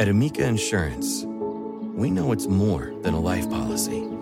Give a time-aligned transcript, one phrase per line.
[0.00, 4.04] At Amica Insurance, we know it's more than a life policy.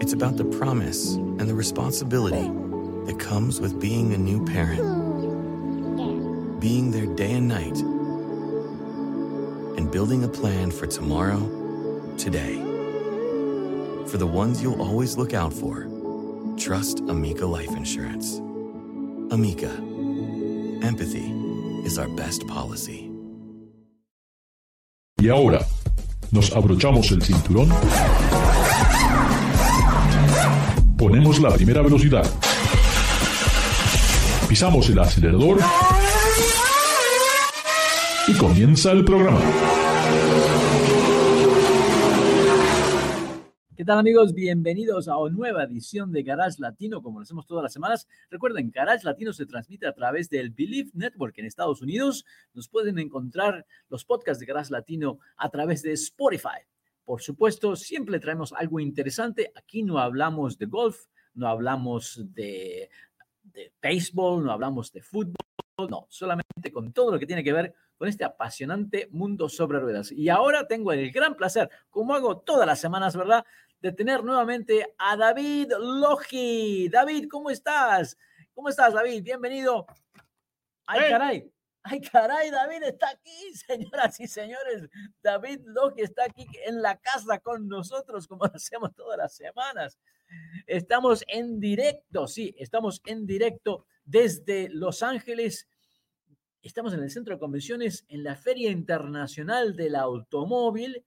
[0.00, 2.50] It's about the promise and the responsibility
[3.06, 4.82] that comes with being a new parent,
[6.60, 7.78] being there day and night,
[9.78, 11.40] and building a plan for tomorrow,
[12.18, 12.56] today.
[14.08, 15.88] For the ones you'll always look out for,
[16.58, 18.38] trust Amica Life Insurance.
[19.30, 19.72] Amica,
[20.82, 21.30] empathy
[21.86, 23.03] is our best policy.
[25.24, 25.66] Y ahora,
[26.32, 27.70] nos abrochamos el cinturón,
[30.98, 32.30] ponemos la primera velocidad,
[34.46, 35.60] pisamos el acelerador.
[38.28, 39.40] Y comienza el programa.
[43.84, 44.32] ¿Qué tal amigos?
[44.32, 48.08] Bienvenidos a una nueva edición de Garage Latino, como lo hacemos todas las semanas.
[48.30, 52.24] Recuerden, Garage Latino se transmite a través del Believe Network en Estados Unidos.
[52.54, 56.64] Nos pueden encontrar los podcasts de Garage Latino a través de Spotify.
[57.04, 59.52] Por supuesto, siempre traemos algo interesante.
[59.54, 62.88] Aquí no hablamos de golf, no hablamos de,
[63.42, 65.34] de béisbol, no hablamos de fútbol,
[65.90, 70.10] no, solamente con todo lo que tiene que ver con este apasionante mundo sobre ruedas.
[70.10, 73.44] Y ahora tengo el gran placer, como hago todas las semanas, ¿verdad?,
[73.84, 76.88] de tener nuevamente a David Logi.
[76.88, 78.16] David, ¿cómo estás?
[78.54, 79.22] ¿Cómo estás, David?
[79.22, 79.84] Bienvenido.
[80.86, 81.10] Ay, Hey.
[81.10, 81.52] caray.
[81.82, 83.52] Ay, caray, David está aquí,
[83.92, 84.88] señoras y señores.
[85.22, 89.98] David Logi está aquí en la casa con nosotros, como lo hacemos todas las semanas.
[90.66, 95.68] Estamos en directo, sí, estamos en directo desde Los Ángeles.
[96.62, 101.04] Estamos en el centro de convenciones, en la Feria Internacional del Automóvil,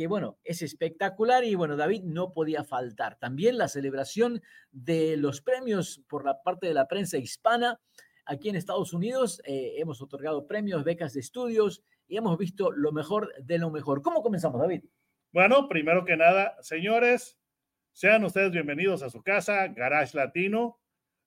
[0.00, 3.18] que bueno, es espectacular y bueno, David no podía faltar.
[3.18, 4.40] También la celebración
[4.70, 7.78] de los premios por la parte de la prensa hispana.
[8.24, 12.92] Aquí en Estados Unidos eh, hemos otorgado premios, becas de estudios y hemos visto lo
[12.92, 14.00] mejor de lo mejor.
[14.00, 14.84] ¿Cómo comenzamos, David?
[15.34, 17.38] Bueno, primero que nada, señores,
[17.92, 20.80] sean ustedes bienvenidos a su casa, Garage Latino.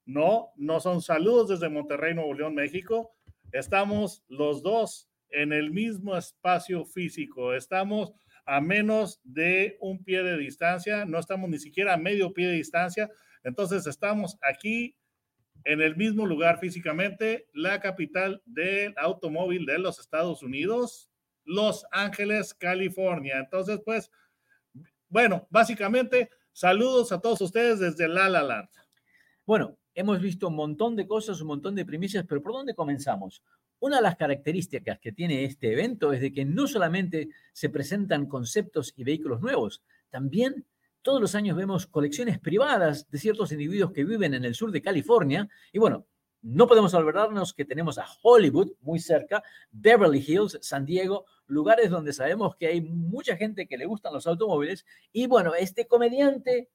[0.04, 3.14] No, no son saludos desde Monterrey, Nuevo León, México.
[3.52, 7.54] Estamos los dos en el mismo espacio físico.
[7.54, 8.14] Estamos
[8.46, 12.54] a menos de un pie de distancia, no estamos ni siquiera a medio pie de
[12.54, 13.10] distancia.
[13.44, 14.96] Entonces estamos aquí
[15.66, 21.10] en el mismo lugar físicamente, la capital del automóvil de los Estados Unidos,
[21.46, 23.38] Los Ángeles, California.
[23.40, 24.12] Entonces, pues,
[25.08, 28.70] bueno, básicamente, saludos a todos ustedes desde La La Land.
[29.46, 33.44] Bueno, hemos visto un montón de cosas, un montón de primicias, pero ¿por dónde comenzamos?
[33.84, 38.28] Una de las características que tiene este evento es de que no solamente se presentan
[38.28, 40.66] conceptos y vehículos nuevos, también
[41.02, 44.82] todos los años vemos colecciones privadas de ciertos individuos que viven en el sur de
[44.82, 45.50] California.
[45.74, 46.08] Y bueno,
[46.42, 52.14] no podemos olvidarnos que tenemos a Hollywood muy cerca, Beverly Hills, San Diego, lugares donde
[52.14, 54.86] sabemos que hay mucha gente que le gustan los automóviles.
[55.12, 56.70] Y bueno, este comediante,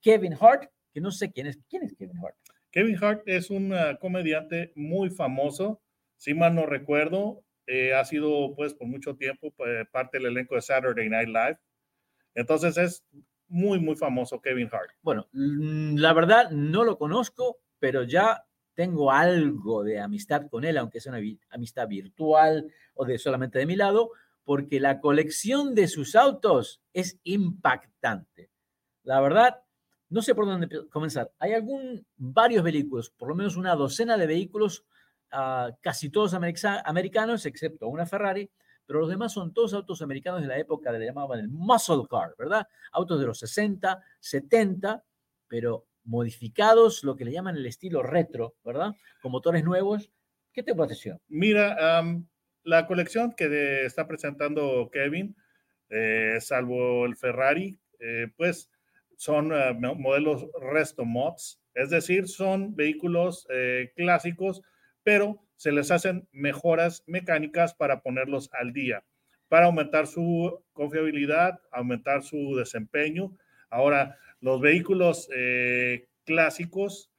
[0.00, 1.60] Kevin Hart, que no sé quién es.
[1.68, 2.34] ¿Quién es Kevin Hart?
[2.72, 5.80] Kevin Hart es un uh, comediante muy famoso,
[6.18, 10.54] si mal no recuerdo, eh, ha sido pues por mucho tiempo pues, parte del elenco
[10.54, 11.58] de Saturday Night Live.
[12.34, 13.04] Entonces es
[13.48, 14.90] muy, muy famoso Kevin Hart.
[15.02, 18.44] Bueno, mm, la verdad no lo conozco, pero ya
[18.74, 23.66] tengo algo de amistad con él, aunque sea una amistad virtual o de solamente de
[23.66, 24.12] mi lado,
[24.44, 28.50] porque la colección de sus autos es impactante.
[29.02, 29.62] La verdad,
[30.10, 31.32] no sé por dónde comenzar.
[31.38, 34.84] Hay algún, varios vehículos, por lo menos una docena de vehículos,
[35.32, 38.50] ah, casi todos america- americanos, excepto una Ferrari,
[38.86, 42.04] pero los demás son todos autos americanos de la época que le llamaban el muscle
[42.10, 42.66] car, ¿verdad?
[42.92, 45.04] Autos de los 60, 70,
[45.46, 48.92] pero modificados, lo que le llaman el estilo retro, ¿verdad?
[49.20, 50.10] Con motores nuevos.
[50.52, 51.20] ¿Qué te pareció?
[51.28, 52.26] Mira, um,
[52.64, 55.36] la colección que está presentando Kevin,
[55.90, 58.70] eh, salvo el Ferrari, eh, pues
[59.16, 63.46] son eh, modelos resto mods, es decir, son vehículos
[63.94, 64.62] clásicos,
[65.08, 69.06] pero se les hacen mejoras mecánicas para ponerlos al día,
[69.48, 73.34] para aumentar su confiabilidad, aumentar su desempeño.
[73.70, 75.30] Ahora, los vehículos
[76.26, 77.10] clásicos,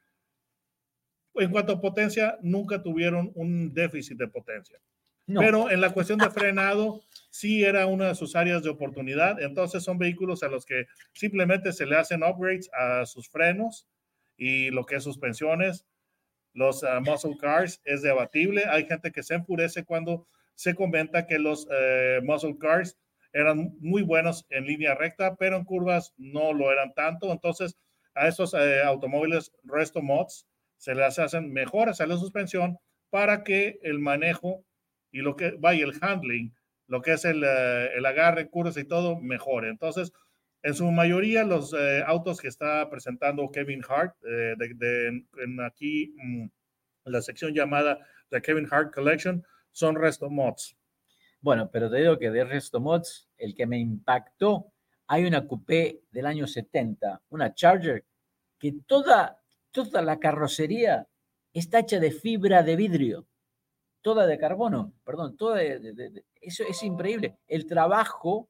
[1.33, 4.79] en cuanto a potencia, nunca tuvieron un déficit de potencia.
[5.25, 7.01] Pero en la cuestión de frenado,
[7.31, 9.41] sí era una de sus áreas de oportunidad.
[9.41, 13.87] Entonces son vehículos a los que simplemente se le hacen upgrades a sus frenos
[14.37, 15.87] y lo que es suspensiones.
[16.53, 18.63] Los uh, muscle cars es debatible.
[18.69, 22.97] Hay gente que se enfurece cuando se comenta que los uh, muscle cars
[23.31, 27.31] eran muy buenos en línea recta, pero en curvas no lo eran tanto.
[27.31, 27.77] Entonces,
[28.15, 30.47] a estos uh, automóviles resto mods
[30.77, 32.77] se les hacen mejoras a la suspensión
[33.09, 34.63] para que el manejo
[35.11, 36.53] y lo que vaya el handling,
[36.87, 39.69] lo que es el, eh, el agarre, curvas y todo, mejore.
[39.69, 40.13] Entonces,
[40.61, 46.13] en su mayoría, los eh, autos que está presentando Kevin Hart, eh, de, en aquí
[46.17, 46.47] mm,
[47.05, 50.75] la sección llamada The Kevin Hart Collection, son Resto Mods.
[51.41, 54.73] Bueno, pero te digo que de Resto Mods, el que me impactó,
[55.07, 58.05] hay una coupé del año 70, una Charger,
[58.59, 59.41] que toda,
[59.71, 61.07] toda la carrocería
[61.53, 63.29] está hecha de fibra de vidrio
[64.01, 67.37] toda de carbono, perdón, toda de, eso es increíble.
[67.47, 68.49] El trabajo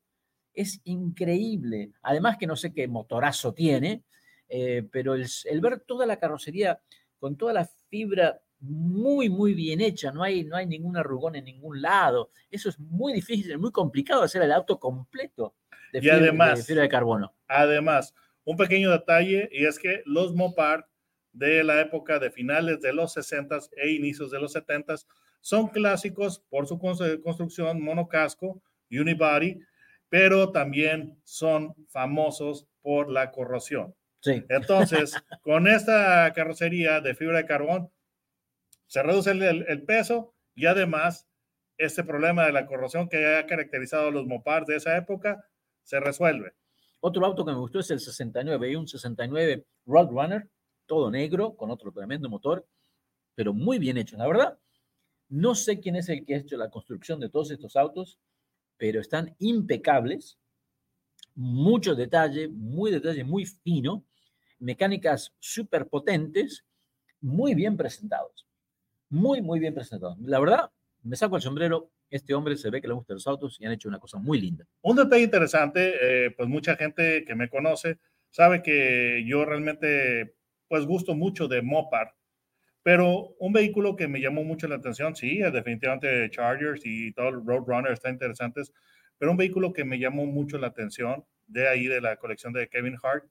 [0.60, 1.92] es increíble.
[2.02, 4.04] Además que no sé qué motorazo tiene,
[4.50, 6.82] eh, pero el, ver toda la carrocería
[7.18, 11.46] con toda la fibra muy, muy bien hecha, no hay, no hay ningún arrugón en
[11.46, 12.32] ningún lado.
[12.52, 15.56] Eso es muy difícil, muy complicado hacer el auto completo
[15.94, 17.34] de, fibra, además, de fibra de carbono.
[17.48, 18.14] Además,
[18.44, 20.90] un pequeño detalle, y es que los Mopar
[21.32, 24.96] de la época de finales de los 60 e inicios de los 70
[25.40, 28.62] son clásicos por su construcción monocasco,
[28.92, 29.62] unibody,
[30.10, 33.96] pero también son famosos por la corrosión.
[34.22, 34.44] Sí.
[34.50, 35.14] Entonces,
[35.44, 37.92] con esta carrocería de fibra de carbón,
[38.88, 41.28] se reduce el, peso y además
[41.78, 45.46] este problema de la corrosión que ha caracterizado a los Mopars de esa época
[45.84, 46.54] se resuelve.
[47.00, 50.50] Otro auto que me gustó es el 69, y un 69 Roadrunner,
[50.86, 52.68] todo negro, con otro tremendo motor,
[53.36, 54.60] pero muy bien hecho, la verdad.
[55.30, 58.20] No sé quién es el que ha hecho la construcción de todos estos autos,
[58.80, 60.40] pero están impecables,
[61.36, 64.06] mucho detalle, muy detalle, muy fino,
[64.58, 66.66] mecánicas súper potentes,
[67.22, 68.48] muy bien presentados,
[69.10, 70.18] muy, muy bien presentados.
[70.22, 70.72] La verdad,
[71.04, 73.74] me saco el sombrero, este hombre se ve que le gustan los autos y han
[73.74, 74.66] hecho una cosa muy linda.
[74.82, 75.94] Un detalle interesante,
[76.26, 78.00] eh, pues mucha gente que me conoce
[78.32, 80.36] sabe que yo realmente,
[80.70, 82.16] pues gusto mucho de Mopar
[82.90, 87.46] pero un vehículo que me llamó mucho la atención, sí, definitivamente Chargers y todo el
[87.46, 88.74] Roadrunner están interesantes,
[89.20, 92.68] pero un vehículo que me llamó mucho la atención de ahí de la colección de
[92.68, 93.26] Kevin Hart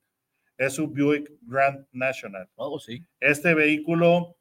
[0.59, 2.49] es su Buick Grand National.
[2.55, 3.05] Oh, sí.
[3.19, 4.37] Este vehículo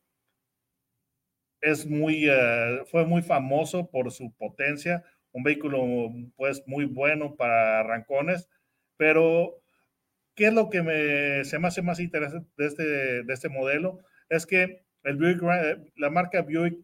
[1.62, 5.84] es muy, eh, fue muy famoso por su potencia, un vehículo
[6.36, 8.48] pues muy bueno para arrancones,
[8.98, 9.64] pero
[10.36, 12.84] ¿qué es lo que me, se me hace más interesante de este,
[13.24, 13.98] de este modelo?
[14.30, 15.20] Es que el
[15.96, 16.80] la marca Buick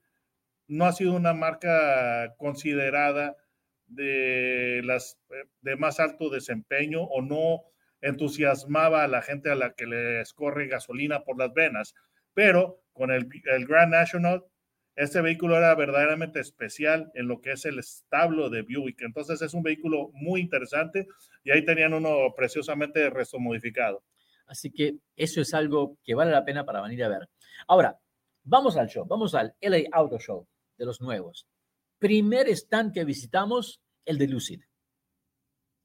[0.68, 3.36] no ha sido una marca considerada
[3.88, 5.20] de las
[5.62, 7.64] de más alto desempeño o no
[8.02, 11.94] entusiasmaba a la gente a la que les corre gasolina por las venas.
[12.34, 14.44] Pero con el, el Grand National,
[14.96, 19.02] este vehículo era verdaderamente especial en lo que es el establo de Buick.
[19.02, 21.08] Entonces es un vehículo muy interesante
[21.44, 24.04] y ahí tenían uno preciosamente resto modificado.
[24.46, 27.30] Así que eso es algo que vale la pena para venir a ver.
[27.68, 27.98] Ahora,
[28.46, 30.46] Vamos al show, vamos al LA Auto Show
[30.78, 31.48] de los nuevos.
[31.98, 34.62] Primer stand que visitamos, el de Lucid.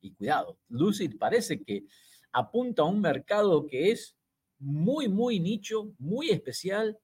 [0.01, 1.85] Y cuidado, Lucid parece que
[2.33, 4.17] apunta a un mercado que es
[4.59, 6.99] muy, muy nicho, muy especial.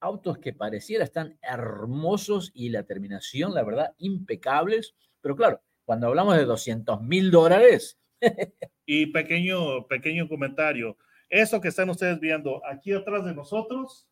[0.00, 4.94] Autos que pareciera están hermosos y la terminación, la verdad, impecables.
[5.20, 7.98] Pero claro, cuando hablamos de 200 mil dólares.
[8.86, 10.96] y pequeño, pequeño comentario.
[11.28, 14.08] Eso que están ustedes viendo aquí atrás de nosotros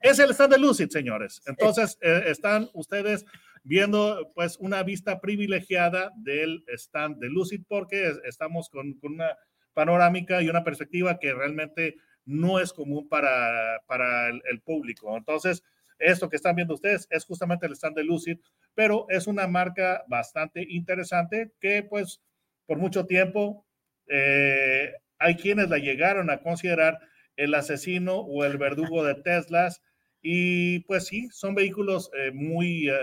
[0.00, 1.42] es el stand de Lucid, señores.
[1.46, 3.24] Entonces, eh, están ustedes
[3.62, 9.36] viendo pues una vista privilegiada del stand de Lucid porque estamos con, una
[9.72, 15.16] panorámica y una perspectiva que realmente no es común para, para el, público.
[15.16, 15.62] Entonces,
[15.98, 18.38] esto que están viendo ustedes es justamente el stand de Lucid,
[18.74, 22.20] pero es una marca bastante interesante que pues
[22.66, 23.66] por mucho tiempo
[24.08, 26.98] eh, hay quienes la llegaron a considerar
[27.36, 29.82] el asesino o el verdugo de Teslas.
[30.22, 32.94] Y pues sí, son vehículos eh, muy, eh,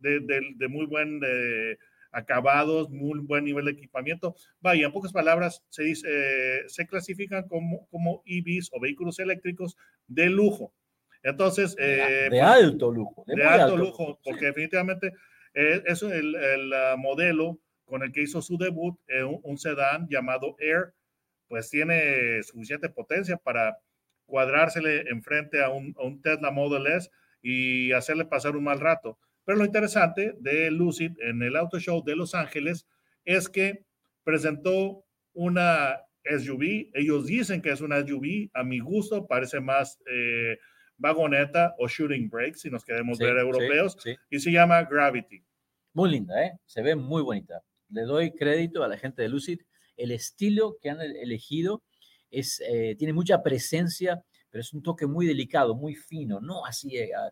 [0.00, 1.76] de, de- de muy buen eh,
[2.10, 4.34] acabados, muy buen nivel de equipamiento.
[4.60, 9.76] Vaya, en pocas palabras, se, dice, eh, se clasifican como, como EVs o vehículos eléctricos
[10.06, 10.72] de lujo.
[11.22, 13.24] Entonces, de pues, alto lujo.
[13.26, 14.20] De, alto lujo, sí.
[14.30, 15.12] porque definitivamente
[15.54, 20.08] eh, es el, el, ah, modelo con el que hizo su debut, un, un sedán
[20.08, 20.94] llamado Air,
[21.48, 23.78] pues tiene suficiente potencia para
[24.26, 27.10] cuadrársele enfrente a un, a un Tesla Model S
[27.42, 29.18] y hacerle pasar un mal rato.
[29.44, 32.86] Pero lo interesante de Lucid en el Auto Show de Los Ángeles
[33.24, 33.84] es que
[34.24, 36.90] presentó una SUV.
[36.94, 38.50] Ellos dicen que es una SUV.
[38.54, 40.58] A mi gusto parece más eh,
[40.96, 44.16] vagoneta o shooting brake, si nos queremos Sí, ver sí, europeos, sí.
[44.30, 45.44] y se llama Gravity.
[45.92, 46.52] Muy linda, ¿eh?
[46.64, 47.62] Se ve muy bonita.
[47.88, 49.60] Le doy crédito a la gente de Lucid.
[49.96, 51.82] El estilo que han e- elegido
[52.30, 56.96] es, eh, tiene mucha presencia, pero es un toque muy delicado, muy fino, no así
[56.96, 57.30] eh, ah,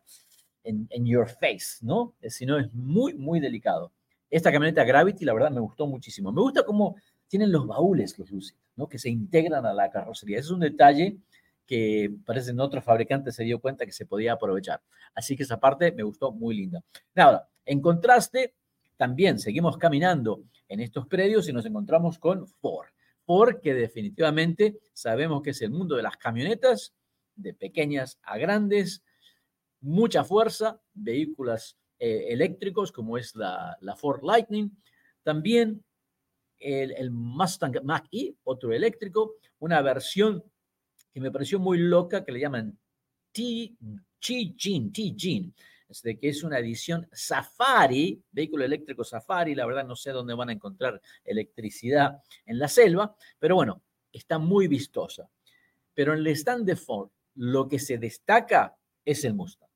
[0.64, 2.14] en, your face, ¿no?
[2.20, 3.92] Eh, Sino es muy, muy delicado.
[4.30, 6.32] Esta camioneta Gravity, la verdad, me gustó muchísimo.
[6.32, 6.96] Me gusta cómo
[7.28, 8.88] tienen los baúles los Lucid, ¿no?
[8.88, 10.38] Que se integran a la carrocería.
[10.38, 11.18] Es un detalle
[11.66, 14.82] que parece en otros fabricantes se dio cuenta que se podía aprovechar.
[15.14, 16.82] Así que esa parte me gustó muy linda.
[17.14, 18.54] Ahora, en contraste,
[18.96, 20.42] también seguimos caminando
[20.74, 22.88] en estos predios y nos encontramos con Ford.
[23.24, 26.92] Ford, que definitivamente sabemos que es el mundo de las camionetas,
[27.36, 29.04] de pequeñas a grandes,
[29.80, 34.76] mucha fuerza, vehículos eh, eléctricos como es la, la Ford Lightning,
[35.22, 35.84] también
[36.58, 40.42] el, el Mustang Mach-E, otro eléctrico, una versión
[41.12, 42.76] que me pareció muy loca que le llaman
[43.30, 50.10] T-Jean, es de que es una edición Safari, vehículo eléctrico Safari, la verdad no sé
[50.10, 55.30] dónde van a encontrar electricidad en la selva, pero bueno, está muy vistosa.
[55.94, 59.68] Pero en el stand de Ford, lo que se destaca es el Mustang.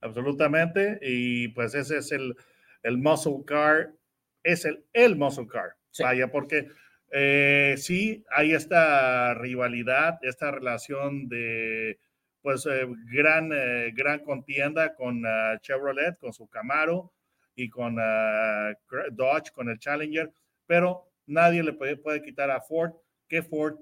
[0.00, 0.98] Absolutamente.
[1.00, 2.36] Y pues ese es el,
[2.82, 3.94] el muscle car,
[4.42, 5.76] es el, el muscle car.
[5.90, 6.02] Sí.
[6.02, 6.68] Vaya, porque
[7.10, 11.98] eh, sí hay esta rivalidad, esta relación de
[12.44, 17.10] pues eh, gran, eh, gran contienda con ah, Chevrolet, con su Camaro
[17.56, 20.30] y con Cra- Dodge, con el Challenger,
[20.66, 22.92] pero nadie le puede, puede quitar a Ford
[23.28, 23.78] que Ford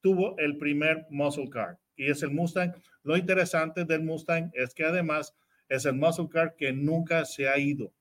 [0.00, 2.74] tuvo el primer muscle car y es el Mustang.
[3.04, 5.32] Lo interesante del Mustang es que además
[5.68, 7.92] es el muscle car que nunca se ha ido.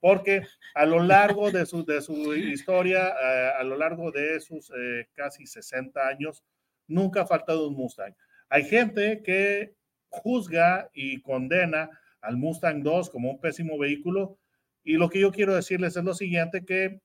[0.00, 0.42] Porque
[0.74, 5.08] a lo largo de su, de su historia, eh, a lo largo de sus eh,
[5.14, 6.44] casi 60 años,
[6.86, 8.14] nunca ha faltado un Mustang.
[8.54, 9.74] Hay gente que
[10.10, 14.38] juzga y condena al Mustang 2 como un pésimo vehículo.
[14.84, 17.00] Y lo que yo quiero decirles es lo siguiente, que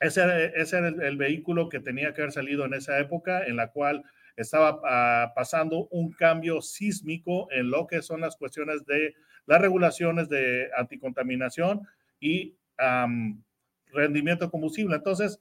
[0.00, 3.70] ese, ese era el, vehículo que tenía que haber salido en esa época en la
[3.70, 4.02] cual
[4.36, 9.14] estaba ah, pasando un cambio sísmico en lo que son las cuestiones de
[9.46, 11.86] las regulaciones de anticontaminación
[12.18, 12.56] y
[13.92, 14.96] rendimiento de combustible.
[14.96, 15.38] Entonces,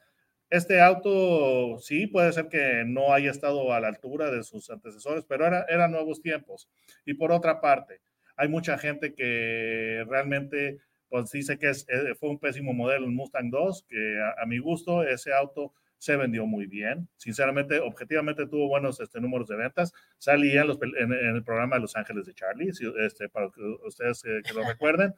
[0.49, 5.25] este auto sí puede ser que no haya estado a la altura de sus antecesores,
[5.25, 6.69] pero era, eran nuevos tiempos.
[7.05, 8.01] Y por otra parte,
[8.37, 13.11] hay mucha gente que realmente pues dice que es, eh, fue un pésimo modelo el
[13.11, 17.07] Mustang 2, que a, a mi gusto ese auto se vendió muy bien.
[17.15, 19.93] Sinceramente, objetivamente tuvo buenos este, números de ventas.
[20.17, 23.29] Salía en, los pel- en- en el programa de Los Ángeles de Charlie, si- este,
[23.29, 25.13] para que ustedes eh, que lo recuerden.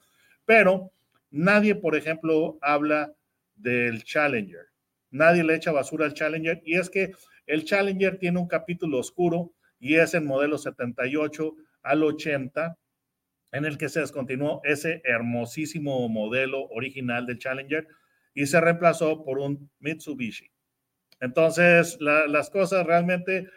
[0.45, 0.91] Pero
[1.31, 3.13] nadie, por ejemplo, habla
[3.55, 4.67] del Challenger.
[5.11, 6.61] Nadie le echa basura al Challenger.
[6.65, 7.11] Y es que
[7.45, 12.77] el Challenger tiene un capítulo oscuro y es el modelo 78 al 80
[13.51, 17.87] en el que se descontinuó ese hermosísimo modelo original del Challenger
[18.33, 20.51] y se reemplazó por un Mitsubishi.
[21.19, 23.47] Entonces, la- las cosas realmente,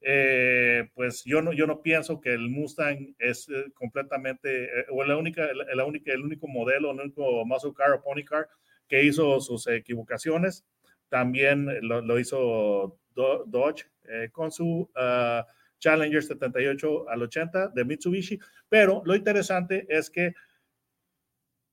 [0.00, 5.02] eh, pues yo no, yo no pienso que el Mustang es eh, completamente, eh, o
[5.04, 8.48] la única, la, la el único modelo, el único muscle car o pony car
[8.88, 10.64] que hizo sus equivocaciones.
[11.08, 15.46] También lo, hizo Do- Dodge eh, con su ah,
[15.78, 18.38] Challenger 78 al 80 de Mitsubishi.
[18.68, 20.34] Pero lo interesante es que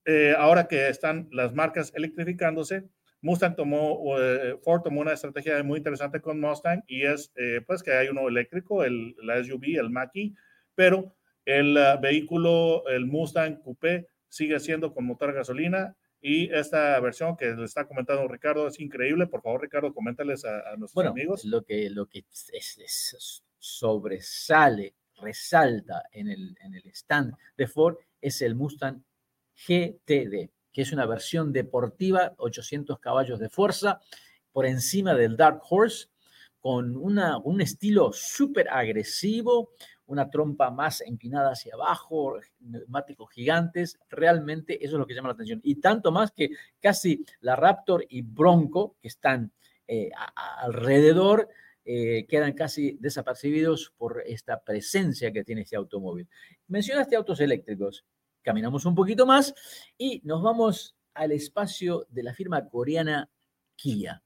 [0.05, 2.83] eh, ahora que están las marcas electrificándose,
[3.21, 7.81] Mustang tomó, eh, Ford tomó una estrategia muy interesante con Mustang y es eh, pues
[7.81, 10.33] que hay uno eléctrico, el, la SUV, el Mach-E,
[10.75, 17.35] pero el uh, vehículo, el Mustang Coupé, sigue siendo con motor gasolina y esta versión
[17.35, 19.27] que le está comentando Ricardo es increíble.
[19.27, 21.43] Por favor, Ricardo, coméntales a, a nuestros Bueno, amigos.
[21.45, 27.97] lo que, lo que es- es- sobresale, resalta en el, en el stand de Ford
[28.21, 29.03] es el Mustang
[29.55, 33.99] GTD, que es una versión deportiva, 800 caballos de fuerza,
[34.51, 36.07] por encima del Dark Horse,
[36.59, 39.71] con una, un estilo súper agresivo,
[40.05, 45.33] una trompa más empinada hacia abajo, neumáticos gigantes, realmente eso es lo que llama la
[45.33, 45.61] atención.
[45.63, 49.51] Y tanto más que casi la Raptor y Bronco, que están
[49.87, 50.11] eh,
[50.61, 51.49] alrededor,
[51.85, 56.27] eh, quedan casi desapercibidos por esta presencia que tiene este automóvil.
[56.67, 58.05] Mencionaste autos eléctricos.
[58.41, 59.53] Caminamos un poquito más
[59.97, 63.29] y nos vamos al espacio de la firma coreana
[63.75, 64.23] Kia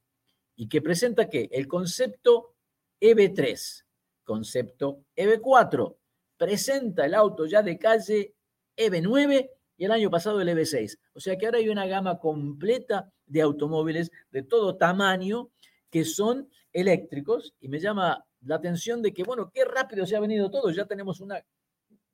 [0.55, 2.55] y que presenta que el concepto
[3.01, 3.86] EV3,
[4.27, 5.96] concepto EV4,
[6.38, 8.36] presenta el auto ya de calle
[8.75, 11.00] EV9 y el año pasado el EV6.
[11.13, 15.50] O sea que ahora hay una gama completa de automóviles de todo tamaño
[15.89, 20.19] que son eléctricos y me llama la atención de que, bueno, qué rápido se ha
[20.19, 20.69] venido todo.
[20.72, 21.43] Ya tenemos una,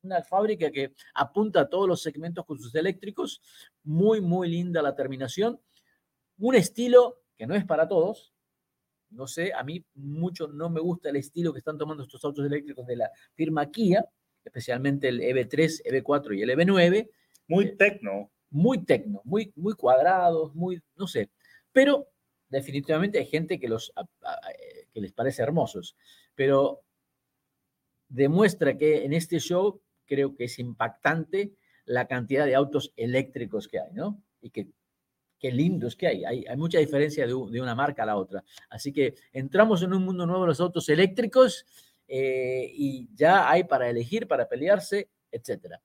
[0.04, 3.42] una fábrica que apunta a todos los segmentos con sus eléctricos.
[3.84, 5.60] Muy, muy linda la terminación.
[6.38, 8.33] Un estilo que no es para todos,
[9.14, 12.46] no sé, a mí mucho no me gusta el estilo que están tomando estos autos
[12.46, 14.06] eléctricos de la firma Kia,
[14.44, 17.10] especialmente el EV3, EV4 y el EV9.
[17.48, 18.32] Muy eh, tecno.
[18.50, 21.32] Muy tecno, muy, muy cuadrados, muy, no sé.
[21.72, 22.08] Pero
[22.50, 25.98] definitivamente hay gente que, los, eh, que les parece hermosos.
[26.36, 26.84] Pero
[28.10, 31.54] demuestra que en este show creo que es impactante
[31.86, 34.22] la cantidad de autos eléctricos que hay, ¿no?
[34.40, 34.68] Y que
[35.44, 36.24] qué lindos que hay.
[36.24, 36.46] hay.
[36.56, 38.46] mucha diferencia de, una marca a la otra.
[38.70, 41.66] Así que entramos en un mundo nuevo los autos eléctricos
[42.08, 45.82] eh, y ya hay para elegir, para pelearse, etcétera.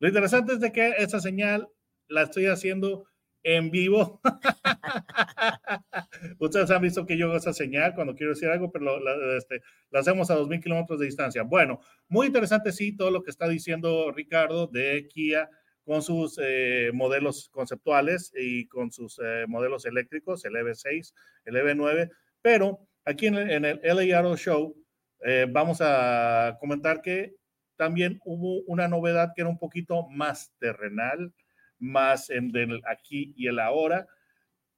[0.00, 1.66] Lo interesante es de que esa señal
[2.08, 3.06] la estoy haciendo
[3.42, 4.20] en vivo.
[6.40, 9.62] Ustedes han visto que yo hago esa señal cuando quiero decir algo, pero la, este,
[9.88, 11.42] la hacemos a 2.000 kilómetros de distancia.
[11.42, 15.48] Bueno, muy interesante, sí, todo lo que está diciendo Ricardo de Kia
[15.84, 21.12] con sus eh, modelos conceptuales y con sus eh, modelos eléctricos, el EV6,
[21.44, 22.10] el EV9,
[22.40, 24.74] pero aquí en el, en LA Auto Show
[25.20, 27.34] eh, vamos a comentar que
[27.76, 31.32] también hubo una novedad que era un poquito más terrenal,
[31.78, 34.06] más en el aquí y el ahora,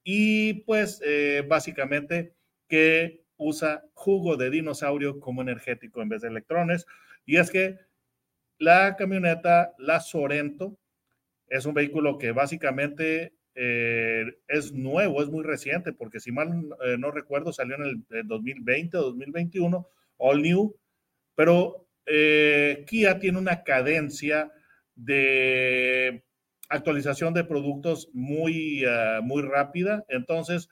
[0.02, 1.02] y pues
[1.46, 2.35] básicamente
[2.68, 6.87] que usa jugo de dinosaurio como energético en vez de electrones,
[7.26, 7.78] y es que
[8.59, 10.78] la camioneta, la Sorento,
[11.48, 16.48] es un vehículo que básicamente eh, es nuevo, es muy reciente, porque si mal
[16.85, 20.76] eh, no recuerdo, salió en el 2020 o 2021, all new,
[21.35, 24.52] pero eh, Kia tiene una cadencia
[24.94, 26.22] de
[26.68, 28.85] actualización de productos muy,
[29.22, 30.04] muy rápida.
[30.09, 30.68] Entonces,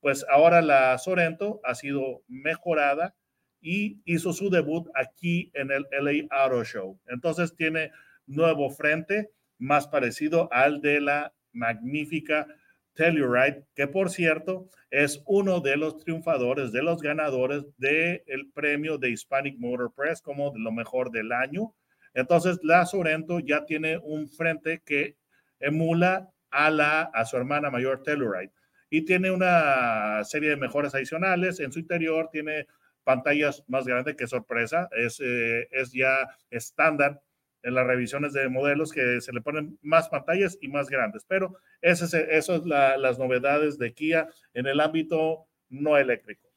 [0.00, 3.14] pues ahora la Sorento ha sido mejorada
[3.60, 7.00] y hizo su debut aquí en el LA Auto Show.
[7.06, 7.90] Entonces tiene
[8.26, 12.46] nuevo frente, más parecido al de la magnífica
[12.94, 19.10] Telluride, que por cierto es uno de los triunfadores, de los ganadores del premio de
[19.10, 21.74] Hispanic Motor Press como de lo mejor del año.
[22.14, 25.16] Entonces, la Sorento ya tiene un frente que
[25.60, 28.52] emula a, la, a su hermana mayor Telluride
[28.88, 31.60] y tiene una serie de mejoras adicionales.
[31.60, 32.66] En su interior tiene
[33.04, 37.20] pantallas más grandes, que sorpresa, es, eh, es ya estándar
[37.66, 41.24] en las revisiones de modelos que se le ponen más pantallas y más grandes.
[41.26, 46.48] Pero eso es, eso es las novedades de Kia en el ámbito no eléctrico.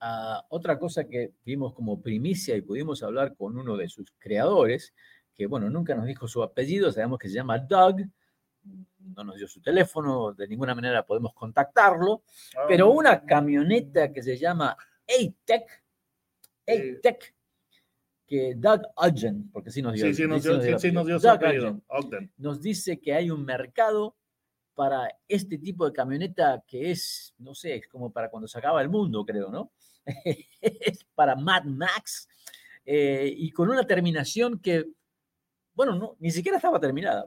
[0.00, 4.92] Ah, otra cosa que vimos como primicia y pudimos hablar con uno de sus creadores,
[5.34, 8.00] que bueno, nunca nos dijo su apellido, sabemos que se llama Doug,
[9.14, 12.22] no nos dio su teléfono, de ninguna manera podemos contactarlo,
[12.56, 12.64] ah.
[12.66, 14.76] pero una camioneta que se llama
[15.08, 15.84] A-Tech,
[16.66, 17.34] A-Tech,
[18.28, 20.44] que Doug Ogden, porque sí nos dio, sí, nos
[22.36, 24.16] nos dice que hay un mercado
[24.74, 28.82] para este tipo de camioneta que es, no sé, es como para cuando se acaba
[28.82, 29.72] el mundo, creo, ¿no?
[30.60, 32.28] es para Mad Max
[32.84, 34.84] eh, y con una terminación que,
[35.74, 37.24] bueno, no, ni siquiera estaba terminada.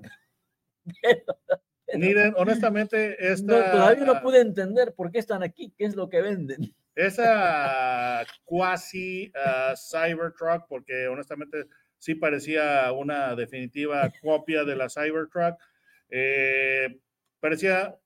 [1.94, 3.72] Miren, honestamente, esta...
[3.72, 6.74] todavía no pude entender por qué están aquí, qué es lo que venden.
[6.96, 15.58] Esa cuasi uh, Cybertruck, porque honestamente sí parecía una definitiva copia de la Cybertruck.
[16.10, 17.00] Eh,
[17.40, 17.98] parecía,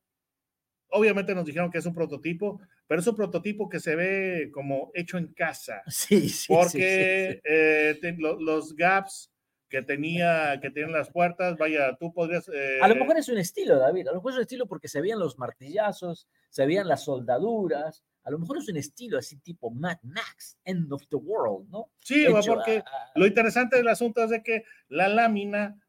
[0.89, 4.91] obviamente nos dijeron que es un prototipo, pero es un prototipo que se ve como
[4.93, 5.81] hecho en casa.
[5.87, 6.45] Sí, sí.
[6.47, 7.97] Porque eh,
[8.39, 9.31] los gaps
[9.69, 12.47] que tenía, que tienen las puertas, vaya, tú podrías...
[12.81, 14.87] A lo eh, mejor es un estilo, David, a lo mejor es un estilo porque
[14.87, 19.37] se veían los martillazos, se veían las soldaduras, a lo mejor es un estilo así
[19.37, 21.91] tipo Mad Max, End of the World, ¿no?
[21.99, 22.83] Sí, porque
[23.15, 25.79] lo interesante del asunto es de que la lámina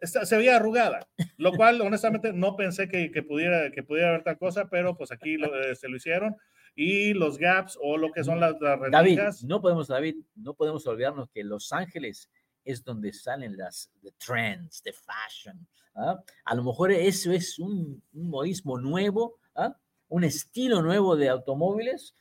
[0.00, 4.68] se veía arrugada, lo cual honestamente no pensé que, pudiera, que pudiera haber tal cosa,
[4.68, 6.36] pero pues aquí lo, eh, se lo hicieron.
[6.76, 10.86] y los gaps o lo que son las, las David, no podemos, David, no podemos
[10.86, 12.30] olvidarnos que Los Ángeles
[12.64, 15.66] es donde salen las the trends, de fashion.
[15.94, 16.22] ¿ah?
[16.44, 19.76] A lo mejor eso es un, un modismo nuevo, ¿ah?
[20.08, 22.14] un estilo nuevo de automóviles.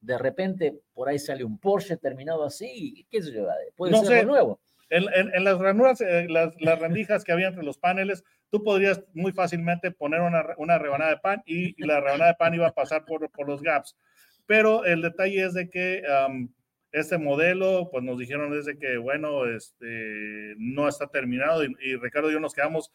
[0.00, 4.08] De repente por ahí sale un Porsche terminado así, qué sé yo, puede No ser
[4.08, 4.18] sé.
[4.20, 4.60] algo nuevo.
[4.88, 8.62] En, en- en las ranuras, eh, las, las rendijas que había entre los paneles, tú
[8.62, 12.54] podrías muy fácilmente poner una, una rebanada de pan y, y la rebanada de pan
[12.54, 13.96] iba a pasar por, por los gaps.
[14.46, 16.52] Pero el detalle es de que am,
[16.98, 22.30] este modelo, pues nos dijeron desde que, bueno, este, no está terminado y, y Ricardo
[22.30, 22.92] y yo nos quedamos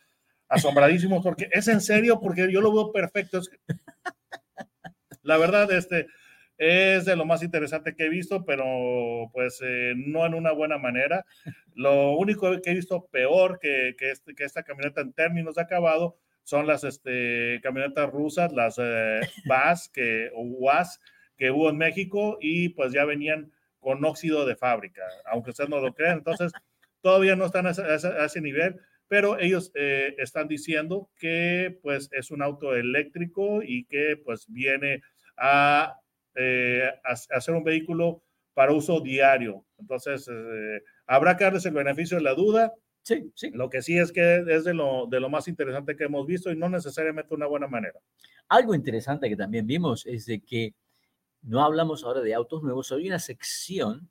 [0.48, 3.40] asombradísimos porque es en serio, porque yo lo veo perfecto.
[3.40, 3.52] Es-
[5.24, 6.08] la verdad, este,
[6.58, 10.78] es de lo más interesante que he visto, pero pues eh, no en una buena
[10.78, 11.26] manera.
[11.74, 15.62] Lo único que he visto peor que, que, este- que esta camioneta en términos de
[15.64, 21.00] acabado son las este, camionetas rusas, las eh, VAS que, o UAS
[21.38, 25.82] que hubo en México y pues ya venían con óxido de fábrica, aunque ustedes no
[25.82, 26.20] lo crean.
[26.20, 26.54] Entonces,
[27.02, 32.10] todavía no están a ese, a ese- nivel, pero ellos eh, están diciendo que pues
[32.14, 35.02] es un auto eléctrico y que pues viene
[35.38, 35.98] a,
[36.36, 39.66] eh, a- a hacer un vehículo para uso diario.
[39.80, 42.74] Entonces, eh, habrá que darles el beneficio de la duda.
[43.04, 43.50] Sí, sí.
[43.52, 46.52] Lo que sí es que es de lo, de lo más interesante que hemos visto
[46.52, 48.00] y no necesariamente una buena manera.
[48.50, 50.74] Algo interesante que también vimos es de que
[51.44, 54.10] no hablamos ahora de autos nuevos, hay una sección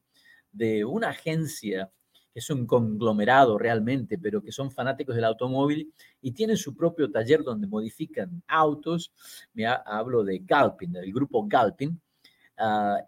[0.52, 1.90] de una agencia
[2.32, 7.10] que es un conglomerado realmente, pero que son fanáticos del automóvil y tienen su propio
[7.10, 9.12] taller donde modifican autos.
[9.52, 12.00] Me ha- hablo de Galpin, del grupo Galpin,
[12.58, 12.98] ah,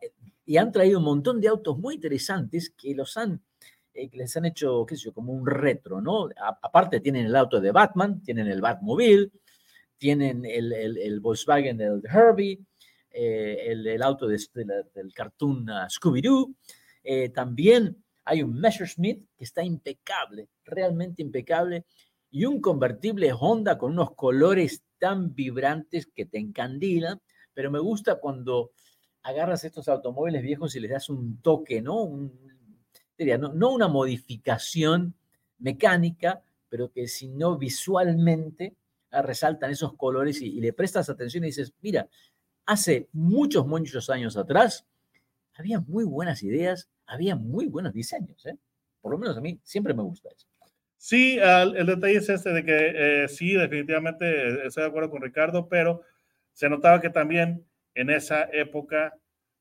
[0.45, 3.43] y han traído un montón de autos muy interesantes que los han,
[3.95, 6.29] eh, que les han hecho, qué sé yo, como un retro, ¿no?
[6.63, 9.31] Aparte tienen el auto de Batman, tienen el Batmobile,
[9.99, 12.61] tienen el, el- el Volkswagen del Herbie,
[13.13, 16.55] eh, el, auto del cartoon ah, Scooby-Doo.
[17.05, 21.85] Eh, también hay un Messerschmitt que está impecable, realmente impecable,
[22.31, 27.21] y un convertible Honda con unos colores tan vibrantes que te encandilan,
[27.53, 28.71] pero me gusta cuando
[29.23, 32.31] agarras estos automóviles viejos y les das un toque, no,
[33.19, 35.15] no una modificación
[35.59, 38.77] mecánica, pero que si no visualmente
[39.11, 42.09] ah, resaltan esos colores y, y le prestas atención y dices, mira,
[42.67, 44.87] hace muchos, muchos años atrás
[45.55, 48.57] había muy buenas ideas, había muy buenos diseños, ¿eh?
[49.01, 50.47] Por lo menos a mí siempre me gusta eso.
[50.97, 55.21] Sí, el detalle es este de que eh, sí, definitivamente eh, estoy de acuerdo con
[55.21, 56.03] Ricardo, pero
[56.53, 59.13] se notaba que también en esa época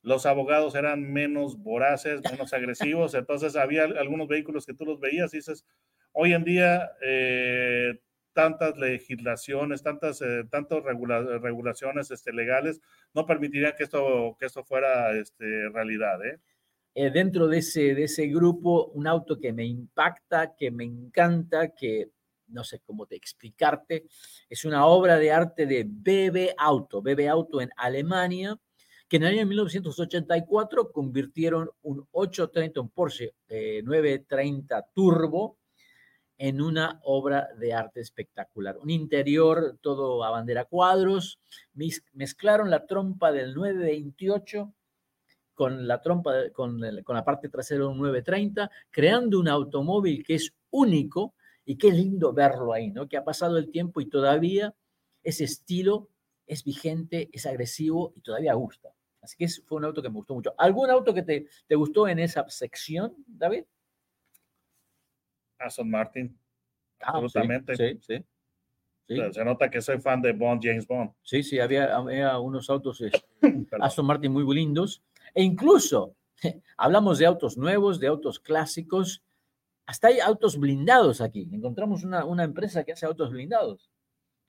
[0.03, 5.33] los abogados eran menos voraces, menos agresivos, entonces había algunos vehículos que tú los veías
[5.33, 5.65] y dices,
[6.11, 7.99] hoy en día eh,
[8.33, 12.79] tantas legislaciones, tantas, eh, tantas regula- regulaciones este, legales
[13.13, 16.23] no permitirían que esto, que esto fuera este, realidad.
[16.25, 16.39] ¿eh?
[16.95, 21.69] eh, dentro de ese, de ese grupo un auto que me impacta, que me encanta,
[21.73, 22.11] que
[22.47, 24.05] no sé cómo te explicarte,
[24.49, 28.59] es una obra de arte de BB Auto, BB Auto en Alemania,
[29.07, 35.57] que en el año 1984 convirtieron un 830, un Porsche eh, 930 Turbo,
[36.43, 38.75] en una obra de arte espectacular.
[38.79, 41.39] Un interior todo a bandera cuadros,
[41.75, 44.73] mez- mezclaron la trompa del 928
[45.53, 50.51] con la trompa, con, la parte trasera de un 930, creando un automóvil que es
[50.71, 53.07] único y qué lindo verlo ahí, ¿no?
[53.07, 54.73] Que ha pasado el tiempo y todavía
[55.21, 56.09] ese estilo
[56.47, 58.89] es vigente, es agresivo y todavía gusta.
[59.21, 60.55] Así que fue un auto que me gustó mucho.
[60.57, 63.65] ¿Algún auto que te, te gustó en esa sección, David?
[65.63, 66.37] Aston Martin,
[67.03, 67.75] Ah, absolutamente.
[67.75, 68.25] Sí, sí.
[69.07, 71.11] Sí, Se- nota que soy fan de Bond, James Bond.
[71.23, 72.99] sí, sí, había, había unos autos
[73.41, 73.67] Perdón.
[73.81, 75.03] Aston Martin muy lindos.
[75.33, 76.15] E incluso
[76.77, 79.23] hablamos de autos nuevos, de autos clásicos.
[79.85, 81.49] Hasta hay autos blindados aquí.
[81.51, 83.89] Encontramos una, una empresa que hace autos blindados.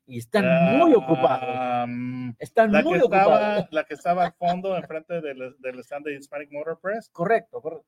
[0.06, 1.48] Y están muy ocupados.
[1.48, 3.32] Ah, mm, Están la, muy ocupados.
[3.34, 7.08] estaba, la que estaba al fondo, enfrente del, del stand de Hispanic Motor Press.
[7.08, 7.86] Correcto, correcto.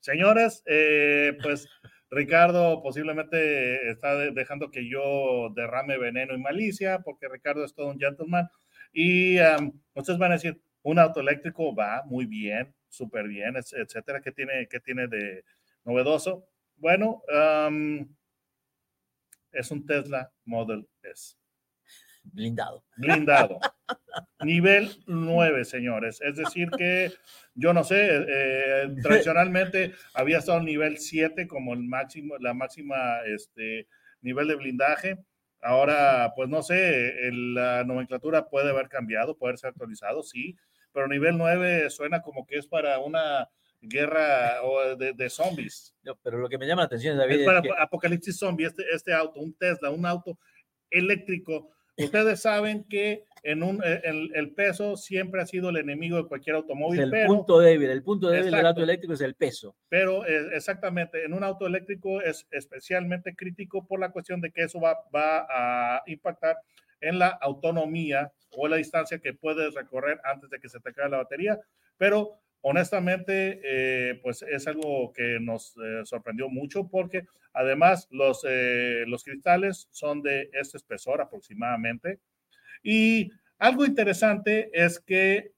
[0.00, 1.68] Señores, eh, pues
[2.10, 7.88] Ricardo posiblemente está de- dejando que yo derrame veneno y malicia, porque Ricardo es todo
[7.88, 8.48] un gentleman.
[8.92, 13.72] Y am, ustedes van a decir, un auto eléctrico va muy bien, súper bien, et-
[13.72, 14.20] etcétera.
[14.20, 15.44] ¿Qué tiene, qué tiene de
[15.84, 16.46] novedoso?
[16.76, 18.08] Bueno, am,
[19.52, 21.36] es un Tesla Model S
[22.32, 22.84] Blindado.
[22.96, 23.58] blindado.
[24.44, 26.20] Nivel 9, señores.
[26.22, 27.12] Es decir, que
[27.54, 33.88] yo no sé, eh, tradicionalmente había estado nivel 7 como el máximo, la máxima este,
[34.22, 35.18] nivel de blindaje.
[35.62, 40.56] Ahora, pues no sé, el- la nomenclatura puede haber cambiado, puede ser actualizado, sí,
[40.92, 43.48] pero nivel 9 suena como que es para una
[43.80, 45.94] guerra o de, de zombies.
[46.02, 48.66] No, pero lo que me llama la atención, David, Es es para que- apocalipsis zombie,
[48.66, 50.38] este, este auto, un Tesla, un auto
[50.90, 51.70] eléctrico.
[51.96, 56.26] Ustedes saben que en un, eh, el, el peso siempre ha sido el enemigo de
[56.26, 57.90] cualquier automóvil, el pero, punto débil.
[57.90, 59.76] El punto débil del auto eléctrico es el peso.
[59.88, 64.64] pero eh, exactamente, en un auto eléctrico es especialmente crítico por la cuestión de que
[64.64, 66.56] eso va, va a impactar
[67.00, 71.10] en la autonomía o la distancia que puedes recorrer antes de que se te acabe
[71.10, 71.60] la batería,
[71.96, 79.04] pero honestamente, eh, pues es algo que nos eh, sorprendió mucho porque además los, eh,
[79.06, 82.18] los cristales son de este espesor aproximadamente.
[82.82, 85.52] Y algo interesante es que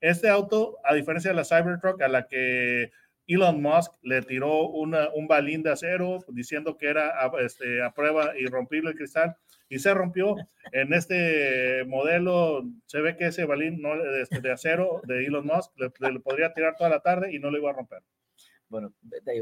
[0.00, 2.92] este auto, a diferencia de la Cybertruck, a la que
[3.28, 7.92] Elon Musk le tiró una, un balín de acero diciendo que era a, este, a
[7.92, 9.36] prueba irrompible el cristal
[9.68, 10.34] y se rompió.
[10.72, 15.72] En este modelo se ve que ese balín no, este, de acero de Elon Musk
[15.78, 18.02] le, podría tirar toda la tarde y no lo iba a romper.
[18.70, 18.92] Bueno,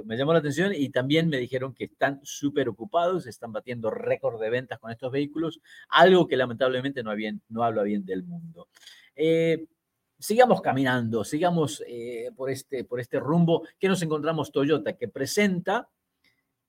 [0.05, 4.41] me llamó la atención y también me dijeron que están súper ocupados, están batiendo récord
[4.41, 8.69] de ventas con estos vehículos, algo que lamentablemente no, había- no habla bien del mundo.
[9.17, 9.67] Eh,
[10.19, 15.89] sigamos caminando, sigamos eh, por, este, por este rumbo que nos encontramos Toyota, que presenta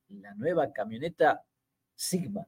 [0.10, 1.44] la nueva camioneta
[1.96, 2.46] Sigma.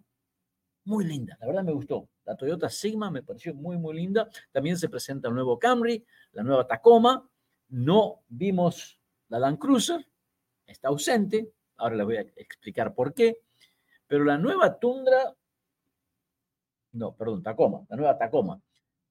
[0.85, 2.09] Muy linda, la verdad me gustó.
[2.25, 4.29] La Toyota Sigma me pareció muy, muy linda.
[4.51, 7.27] También se presenta el nuevo Camry, la nueva Tacoma.
[7.69, 10.07] No vimos la Land Cruiser,
[10.65, 11.51] está ausente.
[11.77, 13.41] Ahora les voy a explicar por qué.
[14.07, 15.35] Pero la nueva Tundra,
[16.93, 18.61] no, perdón, Tacoma, la nueva Tacoma.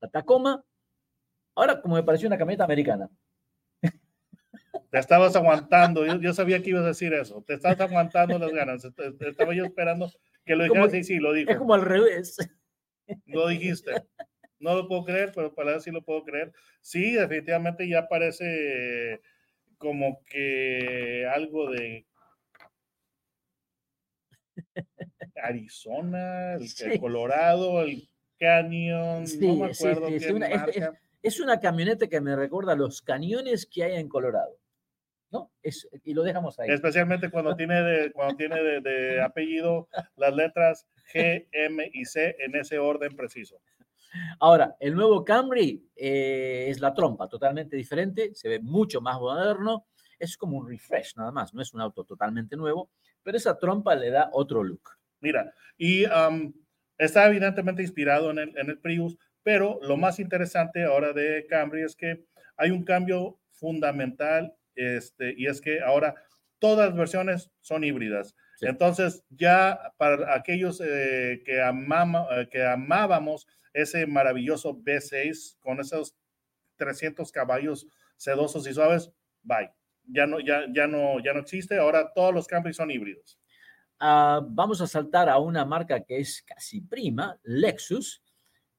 [0.00, 0.64] La Tacoma,
[1.58, 3.08] ahora como me pareció una camioneta americana.
[4.90, 8.50] Te estabas aguantando, yo, yo sabía que ibas a decir eso, te estabas aguantando las
[8.52, 10.10] ganas, estaba yo esperando
[10.46, 11.50] que lo dijeras y sí, lo dijo.
[11.50, 12.36] Es como al revés.
[13.26, 13.92] Lo dijiste.
[14.60, 16.52] No lo puedo creer, pero para ver si lo puedo creer.
[16.80, 19.20] Sí, definitivamente ya parece
[19.76, 22.06] como que algo de
[25.42, 26.98] Arizona, el, Sí.
[26.98, 31.00] Colorado, el Canyon, Sí, no me sí, acuerdo sí, sí, qué una- es- marca.
[31.22, 34.58] Es una camioneta que me recuerda a los cañones que hay en Colorado.
[35.30, 35.52] ¿No?
[35.62, 36.70] Es, y lo dejamos ahí.
[36.70, 42.36] Especialmente cuando tiene de, cuando tiene de, de apellido las letras G, M y C
[42.38, 43.60] en ese orden preciso.
[44.40, 49.86] Ahora, el nuevo Camry eh, es la trompa, totalmente diferente, se ve mucho más moderno,
[50.18, 52.90] es como un refresh nada más, no es un auto totalmente nuevo,
[53.22, 54.90] pero esa trompa le da otro look.
[55.20, 56.04] Mira, y
[56.96, 59.16] está evidentemente inspirado en el, en el Prius,
[59.48, 62.22] pero lo más interesante ahora de Camry es que
[62.58, 66.14] hay un cambio fundamental, este, y es que ahora
[66.58, 68.36] todas las versiones son híbridas.
[68.58, 68.66] Sí.
[68.66, 76.14] Entonces, ya para aquellos eh, que, amama- eh, que amábamos ese maravilloso V6 con esos
[76.76, 77.86] 300 caballos
[78.18, 79.10] sedosos y suaves,
[79.42, 79.70] bye.
[80.04, 81.78] Ya no, ya, ya no, ya no existe.
[81.78, 83.40] Ahora todos los Camry son híbridos.
[83.98, 88.22] Ah, vamos a saltar a una marca que es casi prima, Lexus,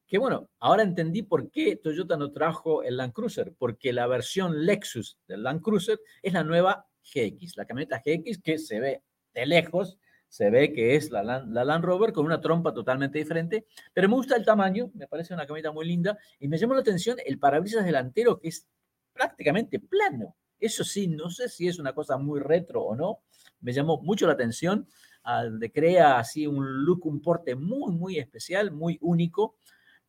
[0.09, 4.65] que bueno, ahora entendí por qué Toyota no trajo el Land Cruiser, porque la versión
[4.65, 9.03] Lexus del Land Cruiser es la nueva GX, la camioneta GX que se ve
[9.35, 13.19] de lejos, se ve que es la Land, la Land Rover con una trompa totalmente
[13.19, 16.73] diferente, pero me gusta el tamaño, me parece una camioneta muy linda y me llamó
[16.73, 18.67] la atención el parabrisas delantero que es
[19.13, 20.35] prácticamente plano.
[20.59, 23.19] Eso sí, no sé si es una cosa muy retro o no,
[23.61, 24.87] me llamó mucho la atención,
[25.21, 29.55] al de crea así un look, un porte muy, muy especial, muy único,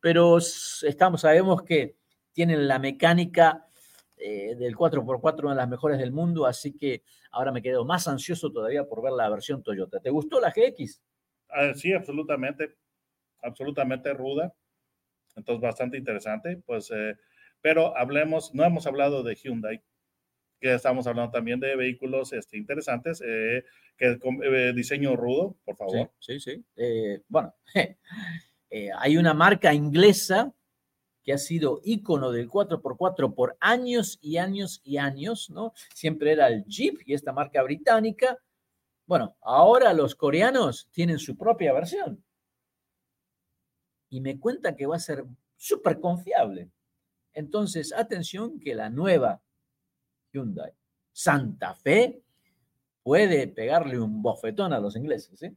[0.01, 1.95] pero estamos, sabemos que
[2.33, 3.67] tienen la mecánica
[4.17, 8.07] eh, del 4x4, una de las mejores del mundo, así que ahora me quedo más
[8.07, 9.99] ansioso todavía por ver la versión Toyota.
[9.99, 11.01] ¿Te gustó la GX?
[11.49, 12.75] Ah, sí, absolutamente,
[13.41, 14.53] absolutamente ruda.
[15.35, 16.61] Entonces, bastante interesante.
[16.65, 17.15] Pues, eh,
[17.61, 19.81] pero hablemos, no hemos hablado de Hyundai,
[20.61, 23.65] que estamos hablando también de vehículos este, interesantes, eh,
[23.97, 26.11] que con eh, diseño rudo, por favor.
[26.19, 26.65] Sí, sí, sí.
[26.75, 27.55] Eh, bueno,
[28.71, 30.53] eh, hay una marca inglesa
[31.23, 35.73] que ha sido ícono del 4x4 por años y años y años, ¿no?
[35.93, 38.37] Siempre era el Jeep y esta marca británica.
[39.05, 42.23] Bueno, ahora los coreanos tienen su propia versión.
[44.09, 45.25] Y me cuentan que va a ser
[45.57, 46.71] súper confiable.
[47.33, 49.41] Entonces, atención que la nueva
[50.33, 50.73] Hyundai
[51.11, 52.23] Santa Fe
[53.03, 55.55] puede pegarle un bofetón a los ingleses, ¿eh?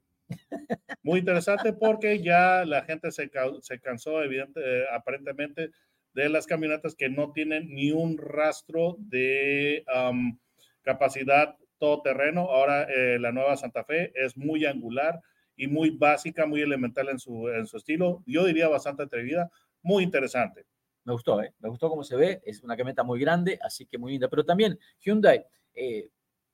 [1.02, 5.70] Muy interesante porque ya la gente se, se cansó, evidente, eh, aparentemente,
[6.14, 10.38] de las camionetas que no tienen ni un rastro de am,
[10.82, 12.42] capacidad todoterreno.
[12.42, 15.20] Ahora eh, la nueva Santa Fe es muy angular
[15.56, 18.22] y muy básica, muy elemental en su, en su estilo.
[18.26, 19.50] Yo diría bastante atrevida,
[19.82, 20.66] muy interesante.
[21.04, 21.52] me gustó, ¿eh?
[21.58, 24.44] me gustó cómo se ve, es una camioneta muy grande, así que muy linda, pero
[24.44, 26.08] también Hyundai eh,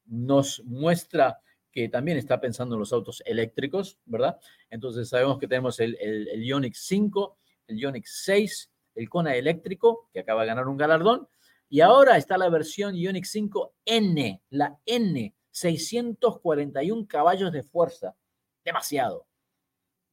[0.06, 1.38] nos muestra
[1.72, 4.38] que también está pensando en los autos eléctricos, ¿verdad?
[4.70, 7.36] Entonces sabemos que tenemos el, el, el Ioniq 5,
[7.68, 11.28] el Ioniq 6, el Kona eléctrico, que acaba de ganar un galardón,
[11.68, 18.16] y ahora está la versión Ioniq 5N, la N, 641 caballos de fuerza,
[18.64, 19.26] demasiado.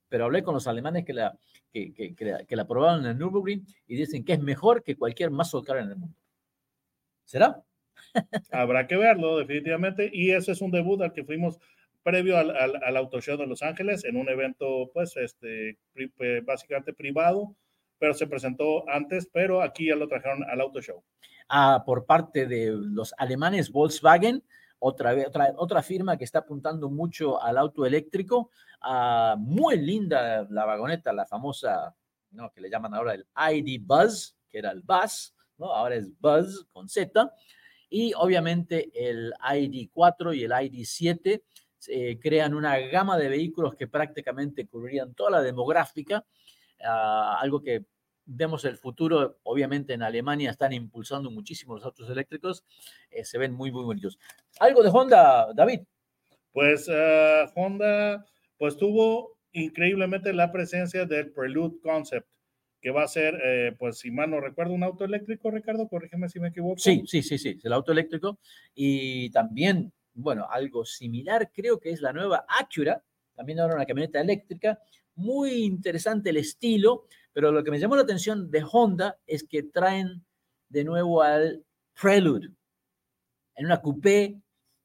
[0.10, 1.38] Pero hablé con los alemanes que la,
[1.74, 5.78] que la probaron en el Nürburgring y dicen que es mejor que cualquier muscle car
[5.78, 6.16] en el mundo.
[7.26, 7.62] ¿Será?
[8.52, 10.10] Habrá que verlo, definitivamente.
[10.12, 11.60] Y ese es un debut al que fuimos
[12.04, 16.10] previo al, al, al Auto Show de Los Ángeles, en un evento, pues, este, pri,
[16.42, 17.56] básicamente privado,
[18.00, 21.04] pero se presentó antes, pero aquí ya lo trajeron al Auto Show.
[21.50, 24.44] Ah, por parte de los alemanes Volkswagen,
[24.80, 28.52] otra, otra, otra firma que está apuntando mucho al auto eléctrico.
[28.82, 31.96] Ah, muy linda la vagoneta, la famosa,
[32.32, 32.52] ¿no?
[32.52, 35.74] que le llaman ahora el ID Buzz, que era el Buzz, ¿no?
[35.74, 37.34] ahora es Buzz con Z.
[37.90, 41.42] Y obviamente el ID4 y el ID7
[41.88, 46.26] eh, crean una gama de vehículos que prácticamente cubrirían toda la demográfica,
[46.82, 47.86] uh, algo que
[48.26, 52.66] vemos el futuro, obviamente en Alemania están impulsando muchísimo los autos eléctricos,
[53.10, 54.20] eh, se ven muy, muy bonitos.
[54.60, 55.82] ¿Algo de Honda, David?
[56.52, 58.26] Pues uh, Honda,
[58.58, 62.28] pues tuvo increíblemente la presencia del Prelude Concept,
[62.82, 66.30] que va a ser, eh, pues si mal no recuerdo, un auto eléctrico, Ricardo, corrígeme
[66.30, 66.78] si me equivoco.
[66.78, 68.40] Sí, sí, sí, sí, el auto eléctrico.
[68.76, 73.04] Y también, bueno, algo similar, creo que es la nueva Acura,
[73.36, 74.80] también ahora una camioneta eléctrica,
[75.16, 79.64] muy interesante el estilo, pero lo que me llamó la atención de Honda es que
[79.64, 80.24] traen
[80.70, 81.64] de nuevo al
[82.00, 82.50] Prelude
[83.58, 84.40] en una coupé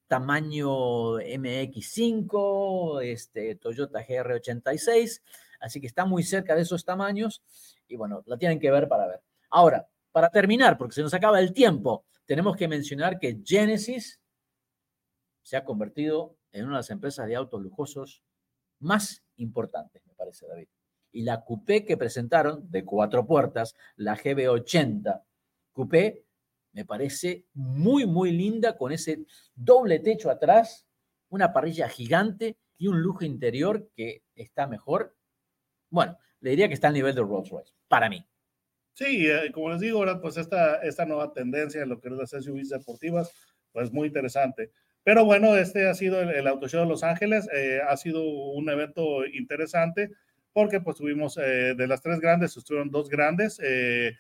[0.09, 5.23] tamaño MX5, este, Toyota GR86,
[5.62, 7.42] así que está muy cerca de esos tamaños
[7.88, 9.22] y bueno, la tienen que ver para ver.
[9.51, 14.20] Ahora, para terminar, porque se nos acaba el tiempo, tenemos que mencionar que Genesis
[15.42, 18.22] se ha convertido en una de las empresas de autos lujosos
[18.81, 20.68] más importantes, me parece, David.
[21.12, 25.22] Y la coupé que presentaron de cuatro puertas, la GB80
[25.72, 26.25] coupé,
[26.72, 30.87] me parece muy, muy linda con ese doble techo atrás,
[31.29, 35.14] una parrilla gigante y un lujo interior que está mejor.
[35.93, 38.25] Bueno, le diría que está al nivel de Rolls Royce, para mí.
[38.95, 42.15] Sí, eh, como les digo, ahora pues esta, esta nueva tendencia en lo que es
[42.15, 43.33] las SUVs deportivas,
[43.73, 44.73] pues muy interesante.
[45.05, 48.23] Pero bueno, este ha sido el, el Auto Show de Los Ángeles, eh, ha sido
[48.25, 50.11] un evento interesante
[50.53, 53.61] porque pues tuvimos eh, de las tres grandes, estuvieron dos grandes.
[53.63, 54.17] Eh,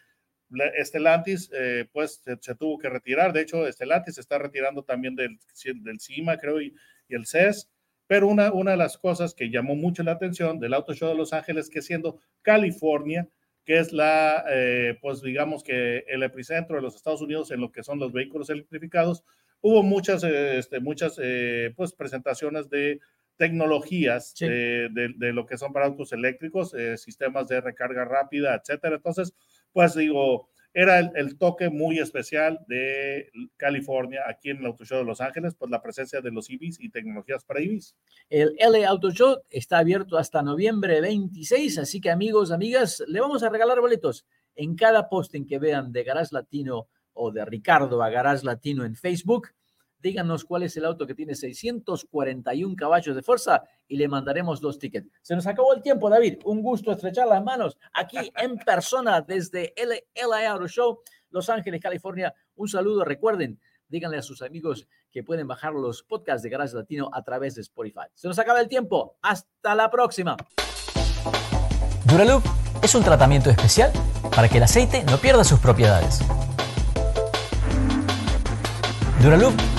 [0.76, 5.16] Estelantis eh, pues se, se, tuvo que retirar, de hecho Estelantis se está retirando también
[5.16, 5.38] del,
[5.82, 6.74] del CIMA creo y,
[7.08, 7.70] y, el CES,
[8.12, 11.14] pero una, una de las cosas que llamó mucho la atención del Auto Show de
[11.14, 13.26] Los Ángeles que siendo California,
[13.64, 17.72] que es la, eh, pues digamos que el epicentro de los Estados Unidos en lo
[17.72, 19.24] que son los vehículos electrificados,
[19.62, 23.00] hubo muchas, eh, este, muchas eh, pues presentaciones de
[23.38, 24.46] tecnologías sí.
[24.46, 28.96] de, de, de, lo que son para autos eléctricos, eh, sistemas de recarga rápida, etcétera.
[28.96, 29.32] Entonces,
[29.72, 35.04] pues digo, era el, toque muy especial de California aquí en el Auto Show de
[35.04, 37.94] Los Ángeles, pues la presencia de los EVs y tecnologías para EVs.
[38.30, 43.42] El LA Auto Show está abierto hasta noviembre 26, así que amigos, amigas, le vamos
[43.42, 48.08] a regalar boletos en cada posting que vean de Garage Latino o de Ricardo a
[48.08, 49.48] Garage Latino en Facebook
[50.02, 54.78] díganos cuál es el auto que tiene 641 caballos de fuerza y le mandaremos dos
[54.78, 55.08] tickets.
[55.22, 56.40] Se nos acabó el tiempo, David.
[56.44, 62.34] Un gusto estrechar las manos aquí en persona desde LA Auto Show, Los Ángeles, California.
[62.56, 63.04] Un saludo.
[63.04, 67.54] Recuerden, díganle a sus amigos que pueden bajar los podcasts de Garage Latino a través
[67.54, 68.06] de Spotify.
[68.14, 69.18] Se nos acaba el tiempo.
[69.22, 70.36] Hasta la próxima.
[72.06, 72.42] Duraloop
[72.82, 73.92] es un tratamiento especial
[74.34, 76.20] para que el aceite no pierda sus propiedades.
[79.22, 79.54] Duraloop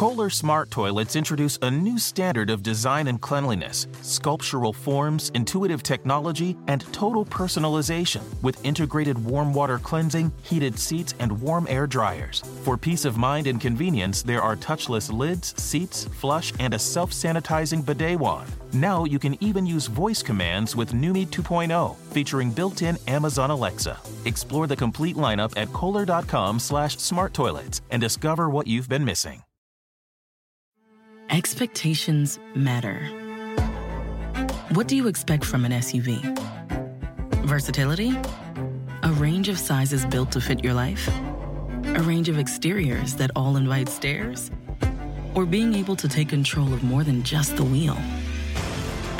[0.00, 6.56] Kohler Smart Toilets introduce a new standard of design and cleanliness, sculptural forms, intuitive technology,
[6.68, 12.42] and total personalization with integrated warm water cleansing, heated seats, and warm air dryers.
[12.64, 17.10] For peace of mind and convenience, there are touchless lids, seats, flush, and a self
[17.10, 18.50] sanitizing bidet wand.
[18.72, 23.98] Now you can even use voice commands with Numi 2.0, featuring built-in Amazon Alexa.
[24.24, 29.42] Explore the complete lineup at kohler.com/smart toilets and discover what you've been missing.
[31.30, 33.06] Expectations matter.
[34.74, 36.18] What do you expect from an SUV?
[37.46, 38.18] Versatility?
[39.04, 41.08] A range of sizes built to fit your life?
[41.84, 44.50] A range of exteriors that all invite stares?
[45.36, 47.96] Or being able to take control of more than just the wheel?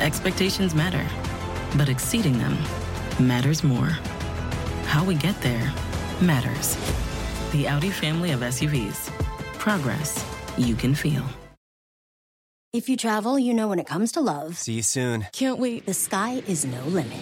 [0.01, 1.07] Expectations matter,
[1.79, 2.59] but exceeding them
[3.21, 3.91] matters more.
[4.87, 5.73] How we get there
[6.21, 6.77] matters.
[7.53, 9.11] The Audi family of SUVs.
[9.61, 10.25] Progress
[10.59, 11.23] you can feel.
[12.73, 14.57] If you travel, you know when it comes to love.
[14.57, 15.27] See you soon.
[15.33, 15.87] Can't wait.
[15.87, 17.18] The sky is no limit.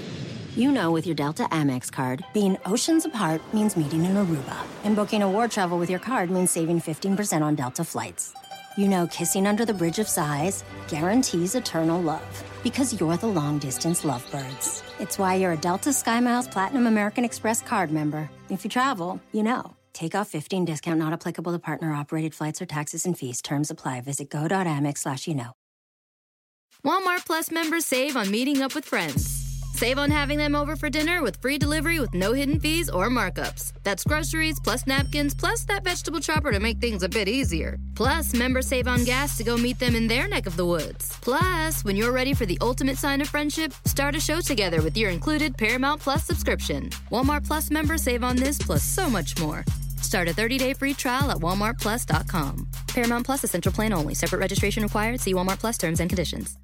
[0.55, 4.95] You know with your Delta Amex card, being oceans apart means meeting in Aruba, and
[4.95, 8.35] booking a war travel with your card means saving 15% on Delta flights.
[8.77, 13.59] You know kissing under the bridge of sighs guarantees eternal love because you're the long
[13.59, 14.83] distance lovebirds.
[15.01, 18.29] It's why you're a Delta SkyMiles Platinum American Express card member.
[18.51, 19.78] If you travel, you know.
[19.99, 23.43] Take off 15 discount not applicable to partner operated flights or taxes and fees.
[23.43, 24.01] Terms apply.
[24.03, 25.51] Visit go.amex slash you know.
[26.85, 29.27] Walmart Plus members save on meeting up with friends.
[29.75, 33.09] Save on having them over for dinner with free delivery with no hidden fees or
[33.09, 33.73] markups.
[33.83, 37.77] That's groceries plus napkins plus that vegetable chopper to make things a bit easier.
[37.97, 41.19] Plus, members save on gas to go meet them in their neck of the woods.
[41.23, 44.97] Plus, when you're ready for the ultimate sign of friendship, start a show together with
[44.97, 46.89] your included Paramount Plus subscription.
[47.11, 49.65] Walmart Plus members save on this plus so much more.
[50.09, 52.67] Start a 30-day free trial at walmartplus.com.
[52.87, 54.15] Paramount Plus Essential Plan only.
[54.15, 55.21] Separate registration required.
[55.21, 56.57] See Walmart Plus terms and conditions.